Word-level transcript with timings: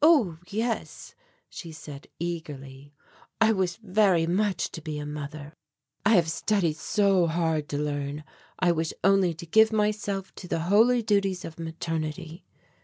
"Oh, 0.00 0.38
yes," 0.50 1.16
she 1.50 1.72
said 1.72 2.06
eagerly. 2.20 2.94
"I 3.40 3.50
wish 3.50 3.74
very 3.78 4.24
much 4.24 4.70
to 4.70 4.80
be 4.80 5.00
a 5.00 5.04
mother. 5.04 5.52
I 6.06 6.10
have 6.14 6.30
studied 6.30 6.76
so 6.76 7.26
hard 7.26 7.68
to 7.70 7.78
learn. 7.78 8.22
I 8.60 8.70
wish 8.70 8.92
only 9.02 9.34
to 9.34 9.46
give 9.46 9.72
myself 9.72 10.32
to 10.36 10.46
the 10.46 10.60
holy 10.70 11.02
duties 11.02 11.44
of 11.44 11.58
maternity. 11.58 12.44